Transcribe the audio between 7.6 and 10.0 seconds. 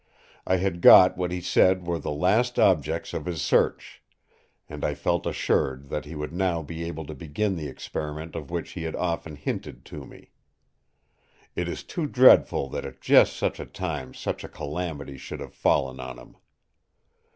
experiment of which he had often hinted